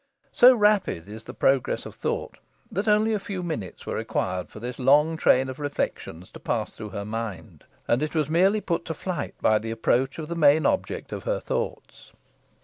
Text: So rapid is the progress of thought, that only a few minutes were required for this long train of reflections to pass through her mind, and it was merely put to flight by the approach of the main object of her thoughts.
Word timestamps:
So 0.31 0.55
rapid 0.55 1.07
is 1.07 1.25
the 1.25 1.33
progress 1.35 1.85
of 1.85 1.93
thought, 1.93 2.39
that 2.71 2.87
only 2.87 3.13
a 3.13 3.19
few 3.19 3.43
minutes 3.43 3.85
were 3.85 3.93
required 3.93 4.49
for 4.49 4.59
this 4.59 4.79
long 4.79 5.15
train 5.15 5.47
of 5.47 5.59
reflections 5.59 6.31
to 6.31 6.39
pass 6.39 6.71
through 6.71 6.89
her 6.89 7.05
mind, 7.05 7.65
and 7.87 8.01
it 8.01 8.15
was 8.15 8.27
merely 8.27 8.61
put 8.61 8.83
to 8.85 8.95
flight 8.95 9.35
by 9.41 9.59
the 9.59 9.69
approach 9.69 10.17
of 10.17 10.27
the 10.27 10.35
main 10.35 10.65
object 10.65 11.11
of 11.11 11.25
her 11.25 11.39
thoughts. 11.39 12.11